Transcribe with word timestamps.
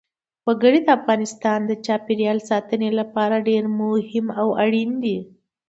وګړي 0.47 0.79
د 0.83 0.89
افغانستان 0.99 1.59
د 1.65 1.71
چاپیریال 1.85 2.39
ساتنې 2.49 2.89
لپاره 2.99 3.45
ډېر 3.49 3.63
مهم 3.79 4.25
او 4.41 4.47
اړین 4.63 4.91
دي. 5.03 5.17